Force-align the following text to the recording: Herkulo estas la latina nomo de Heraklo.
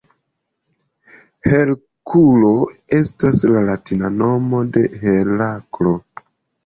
Herkulo 1.49 2.51
estas 3.01 3.45
la 3.51 3.63
latina 3.71 4.11
nomo 4.17 4.63
de 4.79 4.85
Heraklo. 5.05 5.95